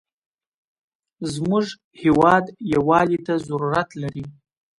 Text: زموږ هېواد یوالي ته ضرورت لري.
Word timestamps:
زموږ 1.33 1.65
هېواد 2.01 2.45
یوالي 2.73 3.19
ته 3.25 3.33
ضرورت 3.47 3.89
لري. 4.01 4.25